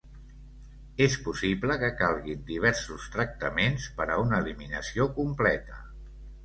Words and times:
És 1.05 1.17
possible 1.27 1.75
que 1.83 1.91
calguin 1.99 2.41
diversos 2.49 3.07
tractaments 3.17 3.87
per 4.01 4.11
a 4.17 4.21
una 4.27 4.43
eliminació 4.47 5.11
completa. 5.21 5.81